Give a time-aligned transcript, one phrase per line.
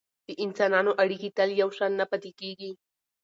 [0.27, 2.71] د انسانانو اړیکې تل یو شان نه پاتې کیږي.